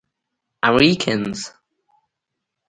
امريکنز. 0.67 1.39